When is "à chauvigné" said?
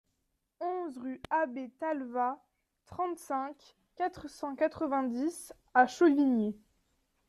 5.75-6.55